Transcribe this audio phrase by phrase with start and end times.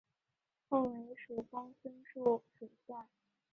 [0.67, 3.07] 后为蜀公孙述属下。